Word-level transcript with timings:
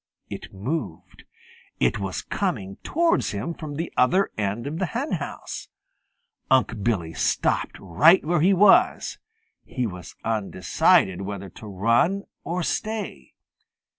It 0.31 0.51
moved. 0.51 1.25
It 1.79 1.99
was 1.99 2.23
coming 2.23 2.77
towards 2.77 3.29
him 3.33 3.53
from 3.53 3.75
the 3.75 3.93
other 3.95 4.31
end 4.35 4.65
of 4.65 4.79
the 4.79 4.87
henhouse. 4.87 5.67
Unc' 6.49 6.83
Billy 6.83 7.13
stopped 7.13 7.77
right 7.79 8.25
where 8.25 8.41
he 8.41 8.51
was. 8.51 9.19
He 9.63 9.85
was 9.85 10.15
undecided 10.23 11.21
whether 11.21 11.49
to 11.49 11.67
run 11.67 12.23
or 12.43 12.63
stay. 12.63 13.35